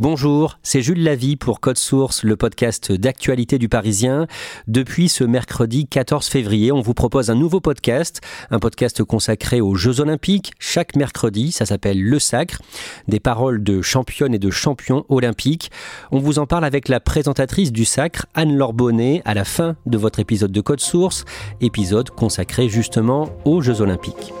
[0.00, 4.28] Bonjour, c'est Jules Lavie pour Code Source, le podcast d'actualité du Parisien.
[4.66, 9.74] Depuis ce mercredi 14 février, on vous propose un nouveau podcast, un podcast consacré aux
[9.74, 10.54] Jeux Olympiques.
[10.58, 12.62] Chaque mercredi, ça s'appelle Le Sacre,
[13.08, 15.70] des paroles de championnes et de champions olympiques.
[16.12, 19.98] On vous en parle avec la présentatrice du Sacre, Anne-Laure Bonnet, à la fin de
[19.98, 21.26] votre épisode de Code Source,
[21.60, 24.32] épisode consacré justement aux Jeux Olympiques.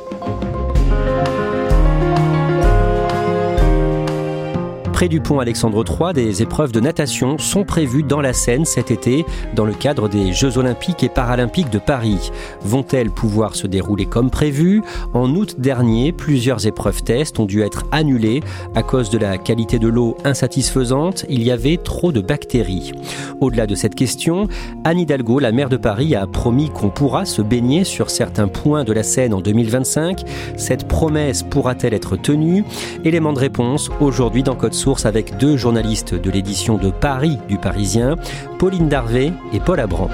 [5.00, 8.90] Près du pont Alexandre III, des épreuves de natation sont prévues dans la Seine cet
[8.90, 9.24] été
[9.56, 12.30] dans le cadre des Jeux olympiques et paralympiques de Paris.
[12.60, 14.82] Vont-elles pouvoir se dérouler comme prévu?
[15.14, 18.42] En août dernier, plusieurs épreuves tests ont dû être annulées
[18.74, 21.24] à cause de la qualité de l'eau insatisfaisante.
[21.30, 22.92] Il y avait trop de bactéries.
[23.40, 24.48] Au-delà de cette question,
[24.84, 28.84] Anne Hidalgo, la maire de Paris, a promis qu'on pourra se baigner sur certains points
[28.84, 30.24] de la Seine en 2025.
[30.58, 32.64] Cette promesse pourra-t-elle être tenue?
[33.06, 37.58] Élément de réponse aujourd'hui dans Code Source avec deux journalistes de l'édition de Paris du
[37.58, 38.16] Parisien,
[38.58, 40.08] Pauline Darvé et Paul Abran.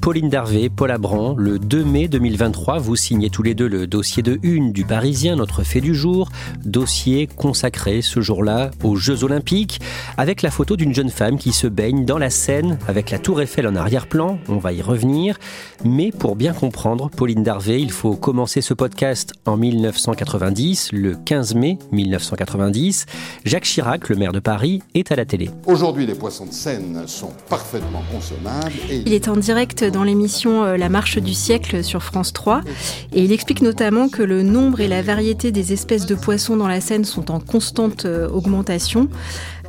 [0.00, 4.22] Pauline Darvé, Paul Abran, le 2 mai 2023, vous signez tous les deux le dossier
[4.22, 6.30] de une du Parisien, notre fait du jour,
[6.64, 9.80] dossier consacré ce jour-là aux Jeux Olympiques,
[10.16, 13.42] avec la photo d'une jeune femme qui se baigne dans la Seine avec la Tour
[13.42, 15.38] Eiffel en arrière-plan, on va y revenir,
[15.84, 21.54] mais pour bien comprendre Pauline Darvé, il faut commencer ce podcast en 1990, le 15
[21.56, 23.04] mai 1990.
[23.44, 25.50] Jacques Chirac, le maire de Paris, est à la télé.
[25.66, 28.72] Aujourd'hui, les poissons de Seine sont parfaitement consommables.
[28.90, 29.02] Et...
[29.04, 32.62] Il est en direct dans l'émission euh, La marche du siècle sur France 3
[33.12, 36.68] et il explique notamment que le nombre et la variété des espèces de poissons dans
[36.68, 39.08] la Seine sont en constante euh, augmentation.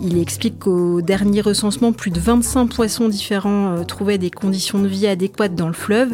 [0.02, 4.88] Il explique qu'au dernier recensement, plus de 25 poissons différents euh, trouvaient des conditions de
[4.88, 6.10] vie adéquates dans le fleuve.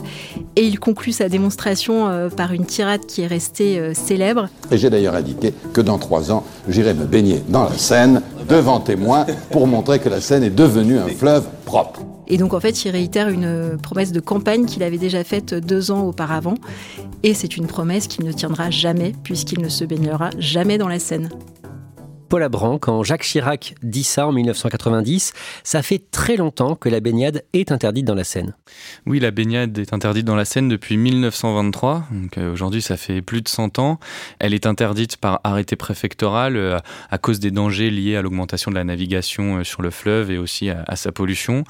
[0.55, 4.49] Et il conclut sa démonstration par une tirade qui est restée célèbre.
[4.72, 8.79] Et j'ai d'ailleurs indiqué que dans trois ans, j'irai me baigner dans la Seine, devant
[8.79, 12.01] témoins, pour montrer que la Seine est devenue un fleuve propre.
[12.28, 15.92] Et donc en fait, il réitère une promesse de campagne qu'il avait déjà faite deux
[15.92, 16.56] ans auparavant.
[17.24, 21.00] Et c'est une promesse qu'il ne tiendra jamais, puisqu'il ne se baignera jamais dans la
[21.00, 21.30] Seine.
[22.28, 25.34] Paul Abran, quand Jacques Chirac dit ça en 1990,
[25.64, 28.54] ça fait très longtemps que la baignade est interdite dans la Seine.
[29.06, 33.22] Oui, la baignade est interdite dans la Seine depuis 1923, donc euh, aujourd'hui ça fait
[33.22, 34.00] plus de 100 ans.
[34.40, 36.80] Elle est interdite par arrêté préfectoral euh,
[37.10, 40.38] à cause des dangers liés à l'augmentation de la navigation euh, sur le fleuve et
[40.38, 41.64] aussi à, sa pollution.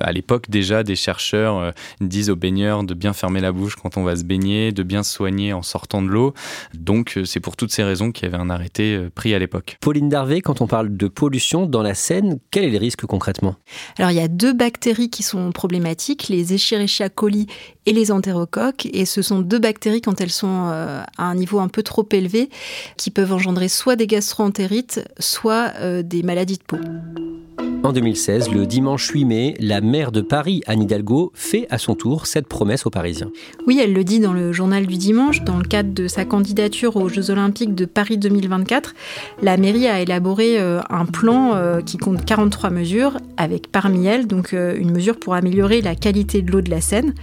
[0.00, 4.04] À l'époque déjà, des chercheurs disent aux baigneurs de bien fermer la bouche quand on
[4.04, 6.32] va se baigner, de bien se soigner en sortant de l'eau.
[6.74, 9.76] Donc c'est pour toutes ces raisons qu'il y avait un arrêté pris à l'époque.
[9.98, 13.56] Pauline quand on parle de pollution dans la Seine, quel est le risque concrètement?
[13.98, 17.46] Alors il y a deux bactéries qui sont problématiques, les Escherichia coli
[17.88, 18.86] et les entérocoques.
[18.92, 22.06] Et ce sont deux bactéries, quand elles sont euh, à un niveau un peu trop
[22.12, 22.50] élevé,
[22.96, 26.76] qui peuvent engendrer soit des gastroentérites, soit euh, des maladies de peau.
[27.84, 31.94] En 2016, le dimanche 8 mai, la maire de Paris, Anne Hidalgo, fait à son
[31.94, 33.30] tour cette promesse aux Parisiens.
[33.66, 36.96] Oui, elle le dit dans le journal du dimanche, dans le cadre de sa candidature
[36.96, 38.94] aux Jeux Olympiques de Paris 2024.
[39.42, 41.54] La mairie a élaboré euh, un plan
[41.86, 46.50] qui compte 43 mesures, avec parmi elles donc une mesure pour améliorer la qualité de
[46.50, 47.14] l'eau de la Seine.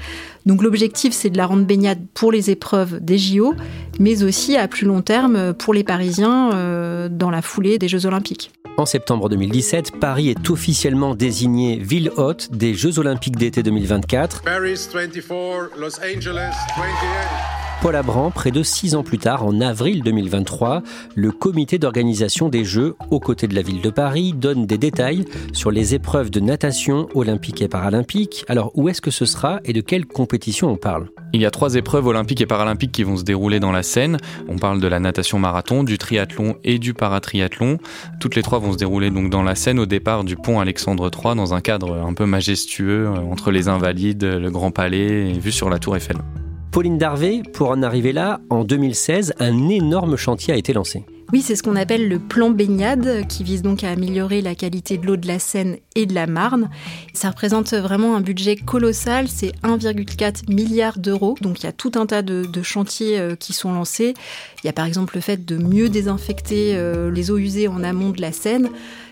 [0.45, 3.55] Donc l'objectif, c'est de la rendre baignade pour les épreuves des JO,
[3.99, 8.51] mais aussi à plus long terme pour les Parisiens dans la foulée des Jeux Olympiques.
[8.77, 14.43] En septembre 2017, Paris est officiellement désignée ville hôte des Jeux Olympiques d'été 2024.
[14.43, 17.64] Paris 24, Los Angeles 28.
[17.81, 20.81] Paul Abran, près de six ans plus tard, en avril 2023,
[21.13, 25.25] le comité d'organisation des Jeux, aux côtés de la ville de Paris, donne des détails
[25.53, 28.43] sur les épreuves de natation olympique et paralympique.
[28.47, 31.09] Alors, où est-ce que ce sera et de quelle compétition on parle?
[31.33, 34.17] Il y a trois épreuves olympiques et paralympiques qui vont se dérouler dans la Seine.
[34.47, 37.77] On parle de la natation marathon, du triathlon et du paratriathlon.
[38.19, 41.11] Toutes les trois vont se dérouler donc dans la Seine au départ du pont Alexandre
[41.13, 45.39] III dans un cadre un peu majestueux euh, entre les Invalides, le Grand Palais et
[45.39, 46.17] vue sur la Tour Eiffel.
[46.75, 51.05] Pauline Darvé, pour en arriver là, en 2016, un énorme chantier a été lancé.
[51.31, 54.97] Oui, c'est ce qu'on appelle le plan baignade, qui vise donc à améliorer la qualité
[54.97, 56.69] de l'eau de la Seine et de la Marne.
[57.13, 61.37] Ça représente vraiment un budget colossal, c'est 1,4 milliard d'euros.
[61.39, 64.13] Donc il y a tout un tas de, de, chantiers euh, qui sont lancés.
[64.61, 67.85] Il y a par exemple le fait de mieux désinfecter euh, les eaux usées en
[67.85, 68.69] amont de la Seine.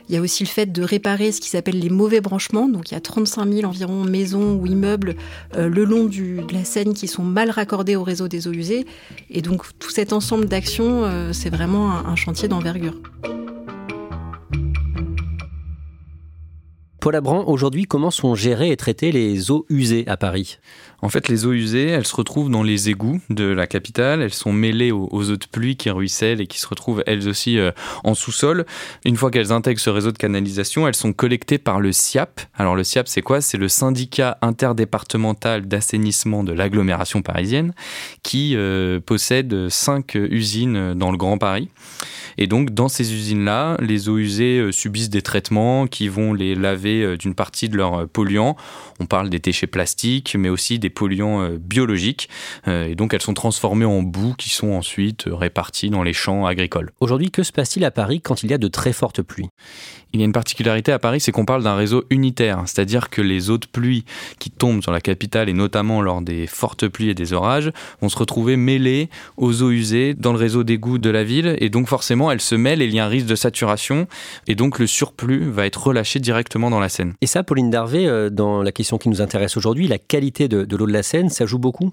[0.09, 2.67] Il y a aussi le fait de réparer ce qui s'appelle les mauvais branchements.
[2.67, 5.15] Donc il y a 35 000 environ maisons ou immeubles
[5.55, 8.85] euh, le long de la Seine qui sont mal raccordés au réseau des eaux usées.
[9.29, 12.95] Et donc tout cet ensemble d'actions, euh, c'est vraiment un, un chantier d'envergure.
[17.03, 20.57] Paul Abran, aujourd'hui, comment sont gérées et traitées les eaux usées à Paris?
[21.03, 24.21] En fait, les eaux usées, elles se retrouvent dans les égouts de la capitale.
[24.21, 27.27] Elles sont mêlées aux, aux eaux de pluie qui ruissellent et qui se retrouvent elles
[27.27, 27.71] aussi euh,
[28.05, 28.65] en sous-sol.
[29.03, 32.39] Une fois qu'elles intègrent ce réseau de canalisation, elles sont collectées par le SIAP.
[32.55, 33.41] Alors le SIAP, c'est quoi?
[33.41, 37.73] C'est le syndicat interdépartemental d'assainissement de l'agglomération parisienne
[38.23, 41.67] qui euh, possède cinq usines dans le Grand Paris.
[42.37, 46.55] Et donc, dans ces usines-là, les eaux usées euh, subissent des traitements qui vont les
[46.55, 48.55] laver d'une partie de leurs polluants.
[49.01, 52.29] On parle des déchets plastiques, mais aussi des polluants euh, biologiques.
[52.67, 56.91] Et donc, elles sont transformées en boue qui sont ensuite réparties dans les champs agricoles.
[56.99, 59.49] Aujourd'hui, que se passe-t-il à Paris quand il y a de très fortes pluies?
[60.13, 63.21] Il y a une particularité à Paris, c'est qu'on parle d'un réseau unitaire, c'est-à-dire que
[63.21, 64.05] les eaux de pluie
[64.37, 68.09] qui tombent sur la capitale et notamment lors des fortes pluies et des orages vont
[68.09, 71.87] se retrouver mêlées aux eaux usées dans le réseau d'égout de la ville et donc
[71.87, 74.07] forcément elles se mêlent et il y a un risque de saturation
[74.45, 77.13] et donc le surplus va être relâché directement dans la Seine.
[77.21, 80.63] Et ça, Pauline Darvé, euh, dans la question qui nous intéresse aujourd'hui, la qualité de,
[80.63, 81.91] de l'eau de la Seine, ça joue beaucoup?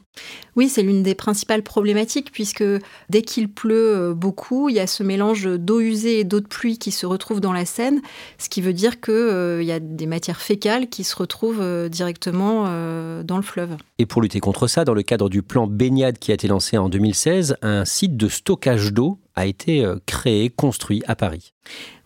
[0.56, 2.64] Oui, c'est l'une des principales problématiques puisque
[3.08, 6.46] dès qu'il pleut euh, beaucoup, il y a ce mélange d'eau usée et d'eau de
[6.46, 8.00] pluie qui se retrouve dans la Seine
[8.38, 11.88] ce qui veut dire qu'il euh, y a des matières fécales qui se retrouvent euh,
[11.88, 13.76] directement euh, dans le fleuve.
[13.98, 16.78] Et pour lutter contre ça, dans le cadre du plan baignade qui a été lancé
[16.78, 21.52] en 2016, un site de stockage d'eau a été créé, construit à Paris.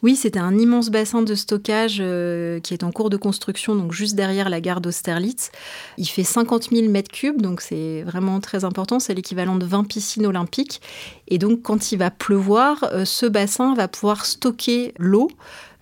[0.05, 3.93] Oui, c'est un immense bassin de stockage euh, qui est en cours de construction, donc
[3.93, 5.51] juste derrière la gare d'Austerlitz.
[5.97, 9.01] Il fait 50 000 mètres cubes, donc c'est vraiment très important.
[9.01, 10.83] C'est l'équivalent de 20 piscines olympiques.
[11.29, 15.31] Et donc, quand il va pleuvoir, euh, ce bassin va pouvoir stocker l'eau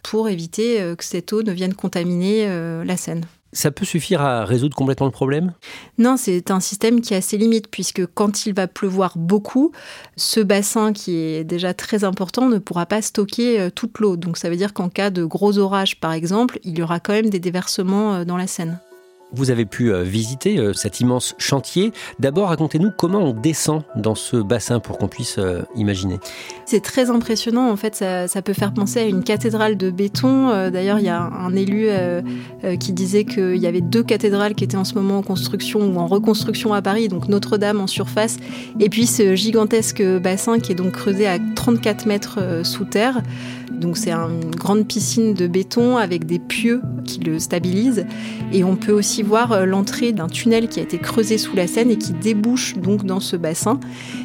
[0.04, 2.46] pour éviter euh, que cette eau ne vienne contaminer
[2.84, 3.26] la Seine.
[3.52, 5.52] Ça peut suffire à résoudre complètement le problème?
[5.98, 9.72] Non, c'est un système qui a ses limites, puisque quand il va pleuvoir beaucoup,
[10.16, 14.16] ce bassin qui est déjà très important ne pourra pas stocker toute l'eau.
[14.16, 17.12] Donc ça veut dire qu'en cas de gros orages, par exemple, il y aura quand
[17.12, 18.80] même des déversements dans la Seine.
[19.32, 21.92] Vous avez pu visiter cet immense chantier.
[22.18, 25.38] D'abord, racontez-nous comment on descend dans ce bassin pour qu'on puisse
[25.74, 26.18] imaginer.
[26.66, 27.70] C'est très impressionnant.
[27.70, 30.70] En fait, ça, peut faire penser à une cathédrale de béton.
[30.70, 31.86] D'ailleurs, il y a un élu
[32.64, 35.80] euh, qui disait qu'il y avait deux cathédrales qui étaient en ce moment en construction
[35.80, 38.36] ou en reconstruction à Paris, donc Notre-Dame en surface,
[38.78, 43.20] et puis ce gigantesque bassin qui est donc creusé à 34 mètres sous terre.
[43.72, 48.06] Donc c'est une grande piscine de béton avec des pieux qui le stabilisent.
[48.52, 51.90] Et on peut aussi voir l'entrée d'un tunnel qui a été creusé sous la Seine
[51.90, 53.80] et qui débouche donc dans ce bassin.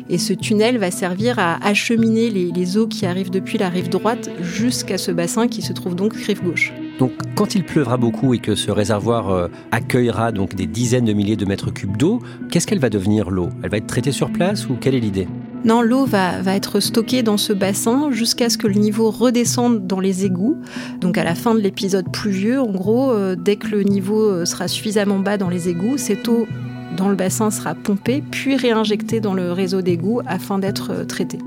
[0.09, 3.89] Et ce tunnel va servir à acheminer les, les eaux qui arrivent depuis la rive
[3.89, 6.73] droite jusqu'à ce bassin qui se trouve donc rive gauche.
[6.99, 11.13] Donc, quand il pleuvra beaucoup et que ce réservoir euh, accueillera donc des dizaines de
[11.13, 13.49] milliers de mètres cubes d'eau, qu'est-ce qu'elle va devenir l'eau?
[13.63, 15.27] Elle va être traitée sur place ou quelle est l'idée?
[15.65, 19.99] Non, l'eau va, être stockée dans ce bassin jusqu'à ce que le niveau redescende dans
[19.99, 20.57] les égouts.
[21.01, 24.67] Donc à la fin de l'épisode pluvieux, en gros, euh, dès que le niveau sera
[24.67, 26.47] suffisamment bas dans les égouts, cette eau
[26.95, 31.39] dans le bassin sera pompée puis réinjectée dans le réseau d'égouts afin d'être traitée.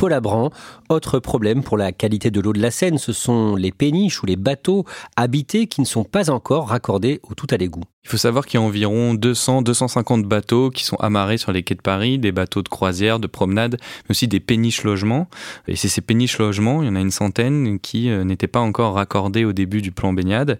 [0.00, 0.50] Paul Abran.
[0.88, 4.26] Autre problème pour la qualité de l'eau de la Seine, ce sont les péniches ou
[4.26, 7.84] les bateaux habités qui ne sont pas encore raccordés au tout à l'égout.
[8.02, 11.74] Il faut savoir qu'il y a environ 200-250 bateaux qui sont amarrés sur les quais
[11.74, 15.28] de Paris, des bateaux de croisière, de promenade, mais aussi des péniches logements.
[15.68, 18.60] Et c'est ces péniches logements, il y en a une centaine, qui euh, n'étaient pas
[18.60, 20.58] encore raccordées au début du plan baignade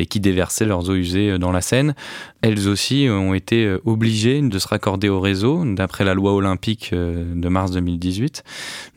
[0.00, 1.94] et qui déversaient leurs eaux usées dans la Seine.
[2.42, 6.90] Elles aussi ont été euh, obligées de se raccorder au réseau, d'après la loi olympique
[6.92, 8.42] euh, de mars 2018.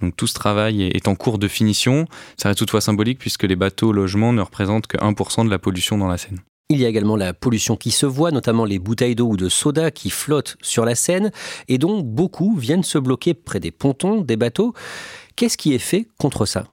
[0.01, 2.07] Donc tout ce travail est en cours de finition.
[2.37, 5.97] Ça reste toutefois symbolique puisque les bateaux logements ne représentent que 1% de la pollution
[5.99, 6.41] dans la Seine.
[6.69, 9.49] Il y a également la pollution qui se voit, notamment les bouteilles d'eau ou de
[9.49, 11.31] soda qui flottent sur la Seine
[11.67, 14.73] et dont beaucoup viennent se bloquer près des pontons, des bateaux.
[15.35, 16.65] Qu'est-ce qui est fait contre ça?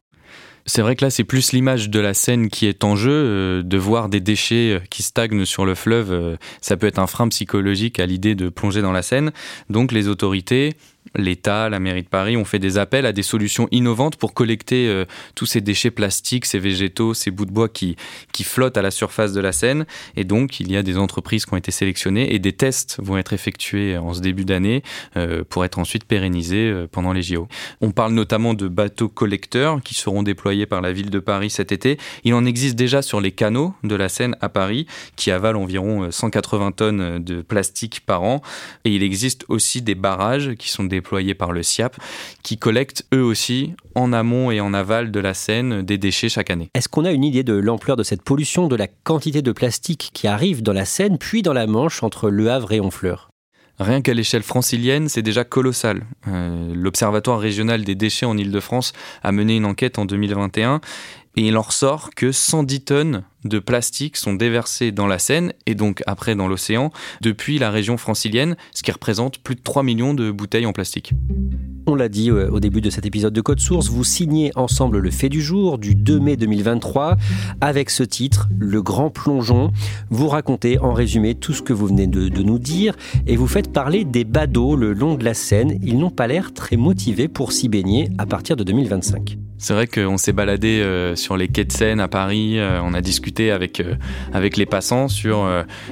[0.66, 3.10] C'est vrai que là, c'est plus l'image de la Seine qui est en jeu.
[3.10, 6.98] Euh, de voir des déchets euh, qui stagnent sur le fleuve, euh, ça peut être
[6.98, 9.32] un frein psychologique à l'idée de plonger dans la Seine.
[9.68, 10.74] Donc les autorités
[11.14, 14.88] l'État, la mairie de Paris ont fait des appels à des solutions innovantes pour collecter
[14.88, 17.96] euh, tous ces déchets plastiques, ces végétaux, ces bouts de bois qui,
[18.32, 19.86] qui flottent à la surface de la Seine.
[20.16, 23.16] Et donc, il y a des entreprises qui ont été sélectionnées et des tests vont
[23.16, 24.82] être effectués en ce début d'année
[25.16, 27.48] euh, pour être ensuite pérennisés euh, pendant les JO.
[27.80, 31.72] On parle notamment de bateaux collecteurs qui seront déployés par la ville de Paris cet
[31.72, 31.98] été.
[32.24, 34.86] Il en existe déjà sur les canaux de la Seine à Paris
[35.16, 38.42] qui avalent environ 180 tonnes de plastique par an.
[38.84, 41.96] Et il existe aussi des barrages qui sont déployés par le SIAP,
[42.42, 46.50] qui collectent eux aussi, en amont et en aval de la Seine, des déchets chaque
[46.50, 46.68] année.
[46.74, 50.10] Est-ce qu'on a une idée de l'ampleur de cette pollution, de la quantité de plastique
[50.12, 53.30] qui arrive dans la Seine, puis dans la Manche entre Le Havre et Honfleur?
[53.78, 56.02] Rien qu'à l'échelle francilienne, c'est déjà colossal.
[56.28, 58.92] Euh, L'Observatoire régional des déchets en Ile-de-France
[59.22, 60.82] a mené une enquête en 2021
[61.36, 65.74] et il en ressort que 110 tonnes de plastique sont déversées dans la Seine et
[65.74, 70.14] donc après dans l'océan depuis la région francilienne, ce qui représente plus de 3 millions
[70.14, 71.12] de bouteilles en plastique.
[71.86, 74.98] On l'a dit euh, au début de cet épisode de Code Source, vous signez ensemble
[74.98, 77.16] le fait du jour du 2 mai 2023
[77.60, 79.72] avec ce titre, Le Grand Plongeon.
[80.10, 82.94] Vous racontez en résumé tout ce que vous venez de, de nous dire
[83.26, 85.78] et vous faites parler des badauds le long de la Seine.
[85.82, 89.38] Ils n'ont pas l'air très motivés pour s'y baigner à partir de 2025.
[89.60, 92.94] C'est vrai qu'on s'est baladé euh, sur les quais de Seine à Paris, euh, on
[92.94, 93.94] a discuté avec, euh,
[94.32, 95.46] avec les passants sur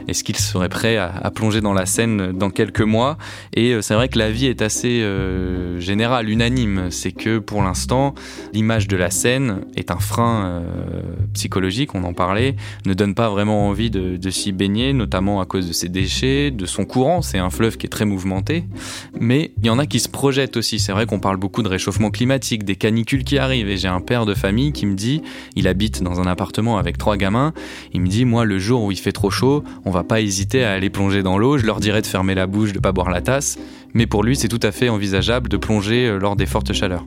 [0.09, 3.19] est-ce qu'ils seraient prêts à, plonger dans la Seine dans quelques mois.
[3.53, 5.05] Et c'est vrai que la vie est assez
[5.79, 6.91] générale, unanime.
[6.91, 8.15] C'est que pour l'instant,
[8.55, 10.63] l'image de la Seine est un frein
[11.35, 12.57] psychologique, on en parlait,
[12.87, 16.67] ne donne pas vraiment envie de s'y baigner, notamment à cause de ses déchets, de
[16.67, 17.21] son courant.
[17.21, 18.65] C'est un fleuve qui est très mouvementé.
[19.21, 20.79] Mais il y en a qui se projettent aussi.
[20.79, 24.01] C'est vrai qu'on parle beaucoup de réchauffement climatique, des canicules qui arrivent et j'ai un
[24.01, 25.23] père de famille qui me dit,
[25.57, 27.53] il habite dans un appartement avec trois gamins,
[27.93, 30.65] il me dit, moi, le jour où il fait trop chaud, on va pas hésiter
[30.65, 33.11] à aller plonger dans l'eau, je leur dirais de fermer la bouche, de pas boire
[33.11, 33.59] la tasse,
[33.95, 37.07] mais pour lui, c'est tout à fait envisageable de plonger euh, lors des fortes chaleurs.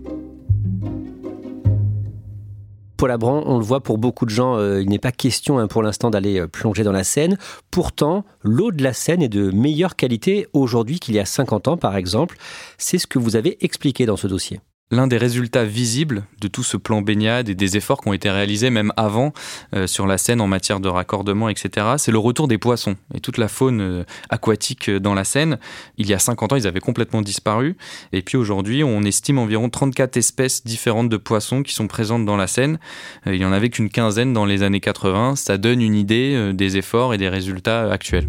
[3.02, 5.68] Paul Abran, on le voit pour beaucoup de gens, euh, il n'est pas question hein,
[5.68, 7.36] pour l'instant d'aller euh, plonger dans la Seine.
[7.72, 11.78] Pourtant, l'eau de la Seine est de meilleure qualité aujourd'hui qu'il y a 50 ans,
[11.78, 12.38] par exemple.
[12.78, 14.60] C'est ce que vous avez expliqué dans ce dossier
[14.92, 18.30] l'un des résultats visibles de tout ce plan baignade et des efforts qui ont été
[18.30, 19.34] réalisés même avant
[19.74, 23.20] euh, sur la Seine en matière de raccordement, etc., c'est le retour des poissons et
[23.20, 25.58] toute la faune euh, aquatique euh, dans la Seine.
[25.98, 27.78] Il y a 50 ans, ils avaient complètement disparu.
[28.12, 32.38] Et puis aujourd'hui, on estime environ 34 espèces différentes de poissons qui sont présentes dans
[32.38, 32.78] la Seine.
[33.26, 35.36] il n'y en avait qu'une quinzaine dans les années 80.
[35.38, 38.28] Ça donne une idée des efforts et des résultats actuels.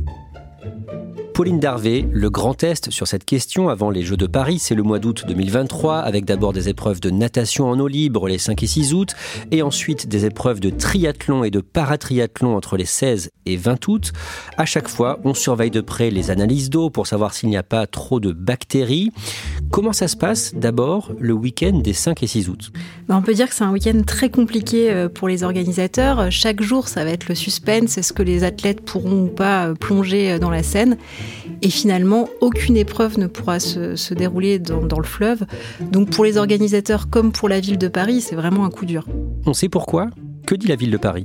[1.35, 4.83] Pauline Darvé, le grand test sur cette question avant les Jeux de Paris, c'est le
[4.83, 8.67] mois d'août 2023, avec d'abord des épreuves de natation en eau libre les 5 et
[8.67, 9.15] 6 août,
[9.51, 14.13] et ensuite des épreuves de triathlon et de paratriathlon entre les 16 et 20 août.
[14.59, 17.63] À chaque fois, on surveille de près les analyses d'eau pour savoir s'il n'y a
[17.63, 19.11] pas trop de bactéries.
[19.71, 22.73] Comment ça se passe d'abord le week-end des 5 et 6 août?
[23.15, 26.31] On peut dire que c'est un week-end très compliqué euh, pour les organisateurs.
[26.31, 27.99] Chaque jour, ça va être le suspense.
[27.99, 30.97] Est-ce que les athlètes pourront ou pas euh, plonger euh, dans la Seine
[31.65, 35.45] et finalement, aucune épreuve ne pourra se, dérouler dans, le fleuve.
[35.81, 39.07] Donc pour les organisateurs comme pour la ville de Paris, c'est vraiment un coup dur.
[39.47, 40.09] On sait pourquoi?
[40.53, 41.25] Que dit la ville de Paris?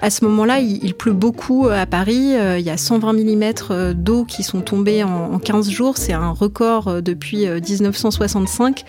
[0.00, 2.34] À ce moment-là, il, pleut beaucoup euh, à Paris.
[2.34, 5.98] Euh, il y a 120 mm euh, d'eau qui sont tombés en, 15 jours.
[5.98, 8.84] C'est un record depuis 1965.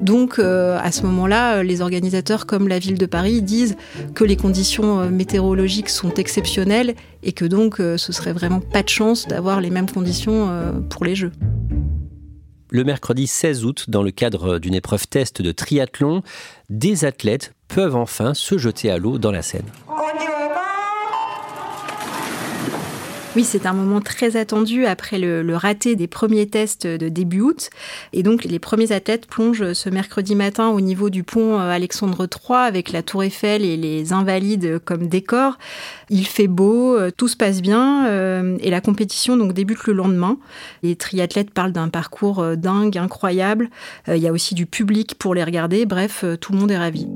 [0.00, 3.76] Donc, à ce moment-là, les organisateurs comme la ville de Paris disent
[4.14, 9.28] que les conditions météorologiques sont exceptionnelles et que donc ce serait vraiment pas de chance
[9.28, 10.50] d'avoir les mêmes conditions
[10.90, 11.32] pour les Jeux
[12.72, 16.22] le mercredi 16 août, dans le cadre d'une épreuve test de triathlon,
[16.70, 19.70] des athlètes peuvent enfin se jeter à l'eau dans la Seine.
[23.34, 27.70] Oui, c'est un moment très attendu après le, raté des premiers tests de début août.
[28.12, 32.28] Et donc, les premiers athlètes plongent ce mercredi matin au niveau du pont euh, Alexandre
[32.30, 35.56] III avec la Tour Eiffel et les Invalides comme décor.
[36.10, 39.94] Il fait beau, euh, tout se passe bien euh, et la compétition donc débute le
[39.94, 40.36] lendemain.
[40.82, 43.70] Les triathlètes parlent d'un parcours dingue, incroyable.
[44.08, 45.86] Il y a aussi du public pour les regarder.
[45.86, 47.06] Bref, tout le monde est ravi.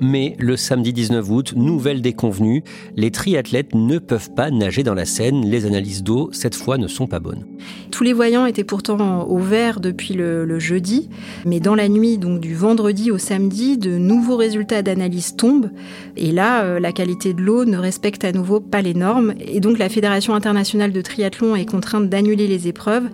[0.00, 2.62] Mais le samedi 19 août, nouvelle déconvenue,
[2.96, 5.44] les triathlètes ne peuvent pas nager dans la Seine.
[5.44, 7.44] Les analyses d'eau, cette fois, ne sont pas bonnes.
[7.90, 11.08] Tous les voyants étaient pourtant au vert depuis le, jeudi,
[11.44, 15.70] mais dans la nuit du vendredi au samedi, de nouveaux résultats d'analyse tombent.
[16.16, 19.34] Et là, euh, la qualité de l'eau ne respecte à nouveau pas les normes.
[19.40, 23.08] Et donc la Fédération internationale de triathlon est contrainte d'annuler les épreuves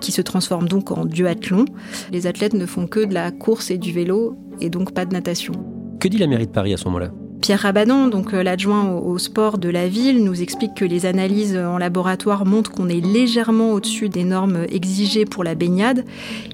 [0.00, 1.64] qui se transforment donc en duathlon.
[2.12, 5.12] Les athlètes ne font que de la course et du vélo et donc pas de
[5.12, 5.79] natation.
[6.00, 7.10] Que dit la mairie de Paris à ce moment-là?
[7.42, 11.56] Pierre Rabadan, donc euh, l'adjoint au, sport de la ville, nous explique que les analyses
[11.56, 16.06] en laboratoire montrent qu'on est légèrement au-dessus des normes exigées pour la baignade.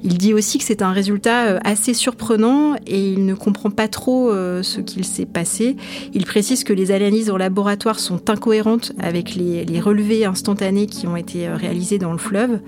[0.03, 3.87] Il dit aussi que c'est un résultat euh, assez surprenant et il ne comprend pas
[3.87, 5.77] trop euh, ce qu'il s'est passé.
[6.13, 11.07] Il précise que les analyses en laboratoire sont incohérentes avec les, les relevés instantanés qui
[11.07, 12.59] ont été réalisés dans le fleuve.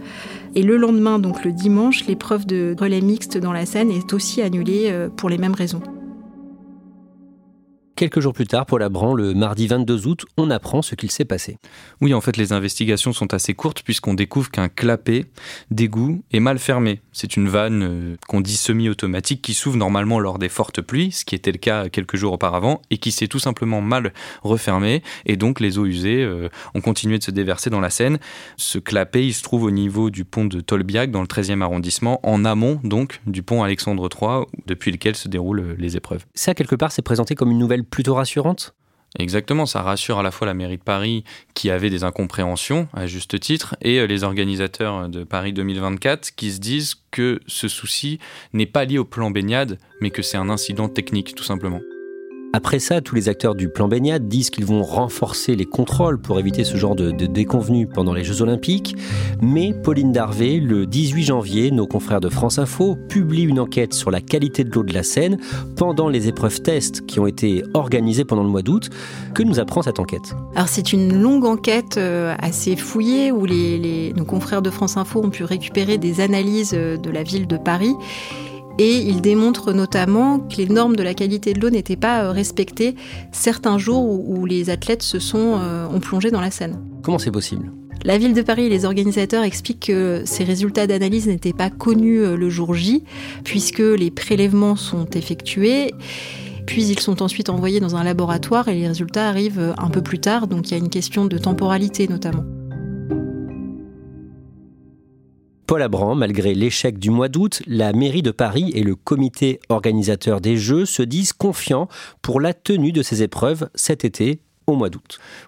[0.54, 4.42] Et le lendemain, donc le dimanche, l'épreuve de relais mixte dans la Seine est aussi
[4.42, 5.82] annulée pour les mêmes raisons.
[7.98, 11.24] Quelques jours plus tard, Paul Abran, le mardi 22 août, on apprend ce qu'il s'est
[11.24, 11.58] passé.
[12.00, 15.24] Oui, en fait, les investigations sont assez courtes puisqu'on découvre qu'un clapet
[15.72, 17.00] d'égout est mal fermé.
[17.10, 21.24] C'est une vanne euh, qu'on dit semi-automatique qui s'ouvre normalement lors des fortes pluies, ce
[21.24, 24.12] qui était le cas quelques jours auparavant, et qui s'est tout simplement mal
[24.44, 28.20] refermé, et donc les eaux usées euh, ont continué de se déverser dans la Seine.
[28.56, 32.20] Ce clapet, il se trouve au niveau du pont de Tolbiac, dans le 13e arrondissement,
[32.22, 36.24] en amont donc du pont Alexandre III, depuis lequel se déroulent euh, les épreuves.
[36.36, 38.74] Ça, quelque part, c'est présenté comme une nouvelle plutôt rassurante?
[39.18, 43.06] Exactement, ça rassure à la fois la mairie de Paris qui avait des incompréhensions à
[43.06, 48.18] juste titre et euh, les organisateurs de Paris 2024 qui se disent que ce souci
[48.52, 51.80] n'est pas lié au plan baignade mais que c'est un incident technique tout simplement.
[52.54, 56.40] Après ça, tous les acteurs du plan baignade disent qu'ils vont renforcer les contrôles pour
[56.40, 58.96] éviter ce genre de, déconvenus pendant les Jeux Olympiques.
[59.42, 64.10] Mais Pauline Darvé, le 18 janvier, nos confrères de France Info publient une enquête sur
[64.10, 65.36] la qualité de l'eau de la Seine
[65.76, 68.88] pendant les épreuves tests qui ont été organisées pendant le mois d'août.
[69.34, 70.34] Que nous apprend cette enquête?
[70.54, 75.30] Alors c'est une longue enquête euh, assez fouillée où nos confrères de France Info ont
[75.30, 77.94] pu récupérer des analyses euh, de la ville de Paris
[78.78, 82.30] et il démontre notamment que les normes de la qualité de l'eau n'étaient pas euh,
[82.30, 82.94] respectées
[83.32, 86.80] certains jours où, les athlètes se sont euh, ont plongé dans la Seine.
[87.02, 87.72] Comment c'est possible?
[88.04, 92.20] La ville de Paris et les organisateurs expliquent que ces résultats d'analyse n'étaient pas connus
[92.20, 93.02] euh, le jour J,
[93.44, 95.92] puisque les prélèvements sont effectués.
[96.66, 100.20] Puis ils sont ensuite envoyés dans un laboratoire et les résultats arrivent un peu plus
[100.20, 102.44] tard, donc il y a une question de temporalité notamment.
[105.68, 110.40] Paul Abran, malgré l'échec du mois d'août, la mairie de Paris et le comité organisateur
[110.40, 111.88] des Jeux se disent confiants
[112.22, 114.40] pour la tenue de ces épreuves cet été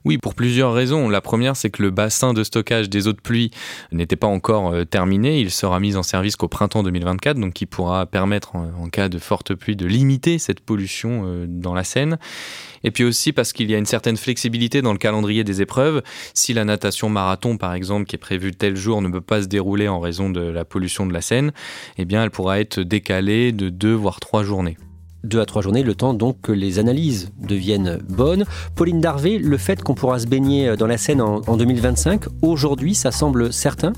[0.04, 1.09] Oui, pour plusieurs raisons.
[1.09, 3.50] La première, c'est que le bassin de stockage des eaux de pluie
[3.92, 5.40] n'était pas encore euh, terminé.
[5.40, 9.18] Il sera mis en service qu'au printemps 2024, donc qui pourra permettre, en, cas de
[9.18, 12.18] forte pluie, de limiter cette pollution euh, dans la Seine.
[12.83, 16.02] Et puis aussi parce qu'il y a une certaine flexibilité dans le calendrier des épreuves.
[16.35, 19.48] Si la natation marathon, par exemple, qui est prévue tel jour, ne peut pas se
[19.48, 21.52] dérouler en raison de la pollution de la Seine,
[21.98, 24.76] eh bien, elle pourra être décalée de deux voire trois journées
[25.24, 28.44] deux à trois journées, le temps donc que les analyses deviennent bonnes.
[28.74, 33.11] Pauline Darvé, le fait qu'on pourra se baigner dans la Seine en, 2025, aujourd'hui, ça
[33.11, 33.92] semble certain?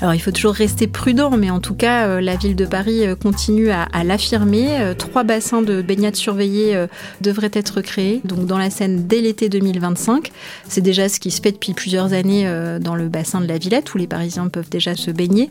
[0.00, 3.06] Alors il faut toujours rester prudent, mais en tout cas, euh, la ville de Paris
[3.06, 4.80] euh, continue à, l'affirmer.
[4.80, 6.86] Euh, trois bassins de baignade surveillés
[7.20, 10.30] devraient être créés, donc dans la Seine dès l'été 2025.
[10.68, 13.94] C'est déjà ce qui se fait depuis plusieurs années dans le bassin de la Villette,
[13.94, 15.50] où les Parisiens peuvent déjà se baigner.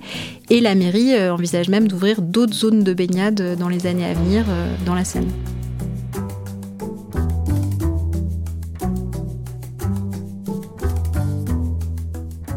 [0.50, 4.46] Et la mairie envisage même d'ouvrir d'autres zones de baignade dans les années à venir
[4.86, 5.13] dans la Seine.
[5.14, 5.73] Johnson.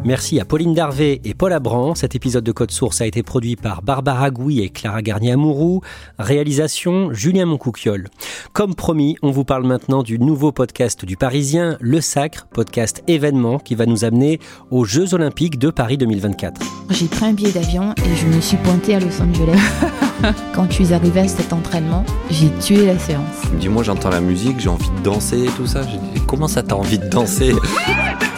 [0.06, 1.96] Merci à Pauline Darvé et Paul Abran.
[1.96, 5.80] Cet épisode de Code Source a été produit par Barbara Gouy et Clara Garnier-Amouroux.
[6.20, 8.06] Réalisation Julien Moncouquiol.
[8.52, 13.58] Comme promis, on vous parle maintenant du nouveau podcast du Parisien, Le Sacre, podcast événement
[13.58, 14.38] qui va nous amener
[14.70, 16.60] aux Jeux Olympiques de Paris 2024.
[16.90, 19.58] J'ai pris un billet d'avion et je me suis pointée à Los Angeles.
[20.54, 23.42] Quand je suis arrivée à cet entraînement, j'ai tué la séance.
[23.60, 25.80] Du moins, j'entends la musique, j'ai envie de danser et tout ça.
[26.28, 27.52] comment ça t'as envie de danser?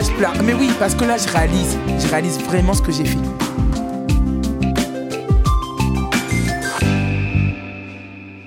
[0.00, 0.34] je pleure.
[0.44, 1.78] Mais oui, parce que là, je réalise.
[1.98, 3.18] Je réalise vraiment ce que j'ai fait.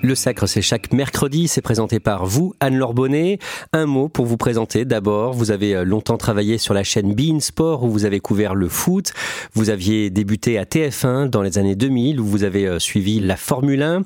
[0.04, 3.38] Le Sacre, c'est chaque mercredi, c'est présenté par vous, Anne-Laure Bonnet.
[3.72, 4.84] Un mot pour vous présenter.
[4.84, 8.56] D'abord, vous avez euh, longtemps travaillé sur la chaîne Bein Sport où vous avez couvert
[8.56, 9.12] le foot.
[9.54, 13.36] Vous aviez débuté à TF1 dans les années 2000 où vous avez euh, suivi la
[13.36, 14.02] Formule 1.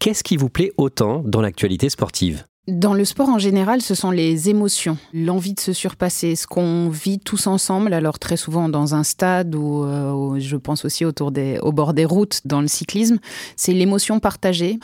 [0.00, 2.44] Qu'est-ce qui vous plaît autant dans l'actualité sportive?
[2.68, 6.88] Dans le sport en général, ce sont les émotions, l'envie de se surpasser, ce qu'on
[6.88, 11.30] vit tous ensemble, alors très souvent dans un stade ou euh, je pense aussi autour
[11.30, 13.18] des, au bord des routes dans le cyclisme,
[13.54, 14.80] c'est l'émotion partagée.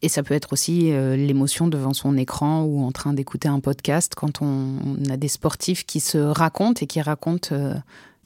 [0.00, 3.60] Et ça peut être aussi euh, l'émotion devant son écran ou en train d'écouter un
[3.60, 4.78] podcast quand on,
[5.10, 7.74] a des sportifs qui se racontent et qui racontent euh,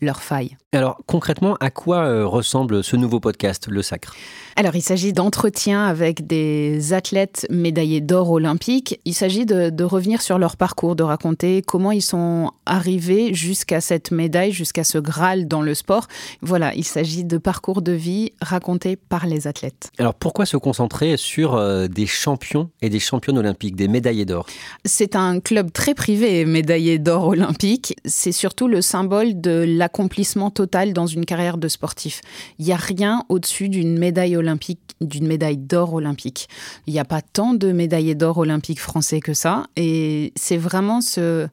[0.00, 0.56] leurs failles.
[0.72, 4.14] Alors concrètement, à quoi euh, ressemble ce nouveau podcast, Le Sacre?
[4.54, 9.00] Alors il s'agit d'entretiens avec des athlètes médaillés d'or olympiques.
[9.04, 14.12] Il s'agit de, revenir sur leur parcours, de raconter comment ils sont arrivés jusqu'à cette
[14.12, 16.06] médaille, jusqu'à ce Graal dans le sport.
[16.40, 19.90] Voilà, il s'agit de parcours de vie racontés par les athlètes.
[19.98, 24.46] Alors pourquoi se concentrer sur euh, des champions et des championnes olympiques, des médaillés d'or?
[24.84, 27.96] C'est un club très privé, médaillé d'or olympique.
[28.04, 32.20] C'est surtout le symbole de l'accomplissement total dans une carrière de sportif.
[32.58, 36.48] Il n'y a rien au-dessus d'une médaille olympique, d'une médaille d'or olympique.
[36.86, 39.64] Il n'y a pas tant de médaillés d'or olympiques français que ça.
[39.76, 41.48] Et c'est vraiment ce,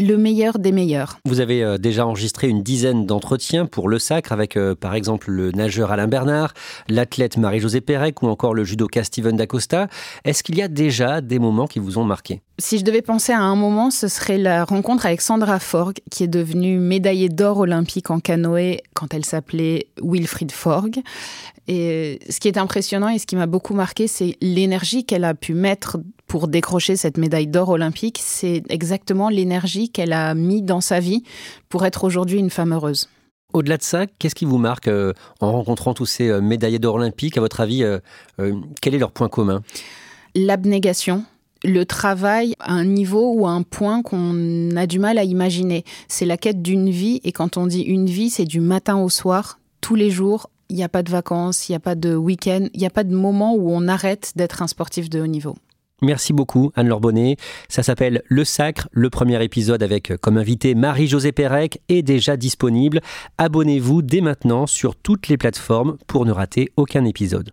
[0.00, 1.18] le meilleur des meilleurs.
[1.26, 5.30] Vous avez euh, déjà enregistré une dizaine d'entretiens pour le sacre avec euh, par exemple
[5.30, 6.54] le nageur Alain Bernard,
[6.88, 9.88] l'athlète Marie-Josée Pérec ou encore le judoka Steven Dacosta.
[10.24, 12.40] Est-ce qu'il y a déjà des moments qui vous ont marqué?
[12.58, 16.24] Si je devais penser à un moment, ce serait la rencontre avec Sandra Forg, qui
[16.24, 21.00] est devenue médaillée d'or olympique en canoë quand elle s'appelait Wilfried Forg.
[21.68, 25.34] Et ce qui est impressionnant et ce qui m'a beaucoup marqué, c'est l'énergie qu'elle a
[25.34, 25.98] pu mettre
[26.30, 28.20] pour décrocher cette médaille d'or olympique.
[28.22, 31.24] C'est exactement l'énergie qu'elle a mis dans sa vie
[31.68, 33.08] pour être aujourd'hui une femme heureuse.
[33.52, 36.94] Au-delà de ça, qu'est-ce qui vous marque euh, en rencontrant tous ces euh, médaillés d'or
[36.94, 37.36] olympiques?
[37.36, 37.98] À votre avis, euh,
[38.80, 39.62] quel est leur point commun?
[40.36, 41.24] L'abnégation,
[41.64, 45.82] le travail à un niveau ou à un point qu'on a du mal à imaginer.
[46.06, 49.08] C'est la quête d'une vie, et quand on dit une vie, c'est du matin au
[49.08, 52.14] soir, tous les jours, il n'y a pas de vacances, il n'y a pas de
[52.14, 55.26] week-end, il n'y a pas de moment où on arrête d'être un sportif de haut
[55.26, 55.56] niveau.
[56.02, 57.36] Merci beaucoup Anne-Laure Bonnet.
[57.68, 58.88] Ça s'appelle Le Sacre.
[58.92, 63.00] Le premier épisode avec comme invité Marie-Josée Pérec est déjà disponible.
[63.38, 67.52] Abonnez-vous dès maintenant sur toutes les plateformes pour ne rater aucun épisode.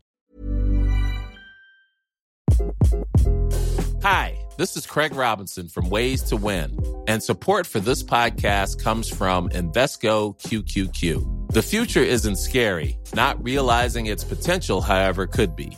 [4.03, 9.09] Hi, this is Craig Robinson from Ways to Win, and support for this podcast comes
[9.09, 11.51] from Invesco QQQ.
[11.51, 12.97] The future isn't scary.
[13.13, 15.77] Not realizing its potential, however, could be.